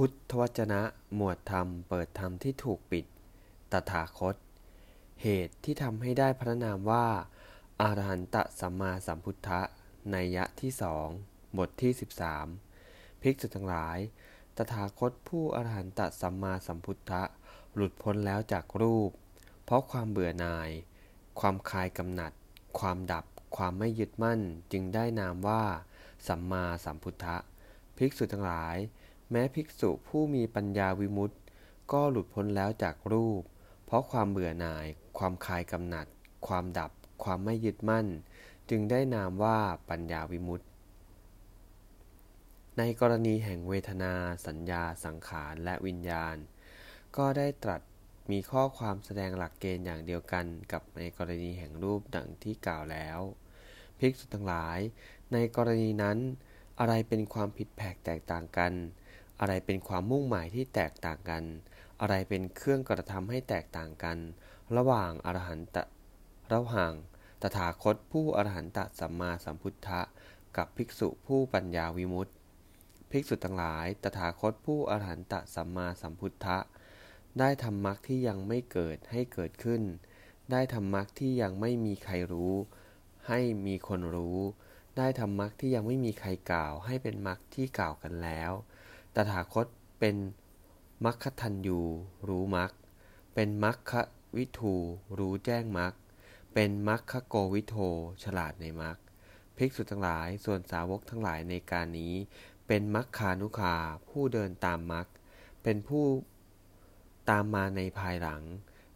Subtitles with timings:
[0.00, 0.82] พุทธวจนะ
[1.14, 3.04] หมวดธรรมเปิดธรรมที่ถูกปิด
[3.72, 4.36] ตถาคต
[5.22, 7.06] เหตุที่ทำให้ได้พระนามว่า
[7.80, 9.60] อารหันตสัมมาสัมพุทธะ
[10.10, 11.08] ในยะที่สอง
[11.58, 11.92] บทที่
[12.56, 13.98] 13 ภิกษุทั้งหลาย
[14.56, 17.22] ตถาคตผู้อรหันตสัมมาสัมพุทธะ
[17.74, 19.10] หลุดพ้นแล้วจากรูป
[19.64, 20.70] เพราะความเบื่อหน่าย
[21.40, 22.32] ความคลายกำหนัด
[22.78, 23.24] ความดับ
[23.56, 24.40] ความไม่ยึดมั่น
[24.72, 25.62] จึงได้นามว่า
[26.28, 27.36] สัมมาสัมพุทธะ
[27.96, 28.78] ภิกษุทั้งหลาย
[29.30, 31.36] แม้ภิกษุผู้มีปัญญาวิมุตติ
[31.92, 33.42] ก็หลุดพ้นแล้วจากรูป
[33.84, 34.86] เพราะความเบื่อหน่าย
[35.18, 36.06] ความคลายกำหนัด
[36.46, 36.90] ความดับ
[37.24, 38.06] ความไม่ยึดมั่น
[38.70, 39.58] จึงได้นามว่า
[39.90, 40.66] ปัญญาวิมุตติ
[42.78, 44.12] ในกรณีแห่งเวทนา
[44.46, 46.36] สัญญา สังขาร และวิญญาณ
[47.16, 47.80] ก็ได้ตรัส
[48.30, 53.20] มีข้อความแสดงหลักเกณฑ์อย่างเดียวกันกับในกรณีแห่งรูปดังที่กล่าวแล้ว
[53.98, 54.78] ภิกษุทั้งหลาย
[55.32, 56.18] ในกรณีนั้น
[56.78, 58.72] อะไรเป็นความผิดแผกแตกต่างกัน
[59.40, 61.44] อะไรเป็นความมุ่งหมายที่แตกต่างกัน
[62.00, 64.18] อะไรเป็นเครื่องกระทำให้แตกต่างกัน
[64.76, 65.76] ระหว่างอรหันต
[66.54, 66.92] ระหว่าง
[67.42, 70.00] ตถาคตผู้อรหันตสัมมาสัมพุทธะ
[70.56, 72.32] กับภิกษุผู้ปัญญาวิมุตติ
[73.10, 76.58] ภิกษุทั้งหลาย ตถาคตผู้อรหันตสัมมาสัมพุทธะ
[77.38, 79.82] ได้ทำมรรคที่ยังไม่เกิดให้เกิดขึ้น
[80.50, 82.54] ได้ทำมรรคที่ยังไม่มีใครรู้
[83.28, 84.38] ให้มีคนรู้
[84.98, 88.52] ได้ทำมรรคที่ยังไม่มีใครกล่าว ให้เป็นมรรคที่กล่าวกันแล้ว
[89.16, 89.66] ตถาคต
[90.00, 90.16] เป็น
[91.04, 91.80] มรรคทันยู
[92.28, 92.72] รู้มรค
[93.34, 93.92] เป็นมรรค
[94.36, 94.74] วิทู
[95.18, 95.92] รู้แจ้งมรค
[96.54, 97.76] เป็นมรรคโกวิโท
[98.24, 98.96] ฉลาดในมรค
[99.56, 102.14] ภิกษุทั้งหลายส่วนสาวกทั้งหลายในการนี้
[102.66, 103.74] เป็นมรรคานุคา
[104.08, 105.06] ผู้เดินตามมรรค
[105.62, 106.04] เป็นผู้
[107.30, 108.42] ตามมาในภายหลัง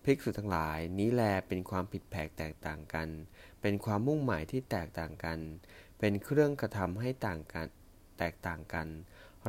[0.05, 3.09] ภิกษุทั้งหลายนี้แลเป็นความผิดแผกแตกต่างกัน
[3.61, 5.39] เป็นความมุ่งหมายที่แตกต่างกัน
[5.99, 7.67] เป็นเครื่องกระทำให้ต่างกัน
[8.19, 8.89] แตกต่างกัน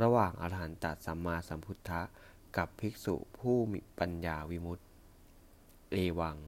[0.02, 2.02] ระหว่างอรหันตสัมมาสัมพุทธะ
[2.58, 4.84] กับภิกษุผู้มีปัญญาวิมุตติ
[5.92, 6.38] เอวัง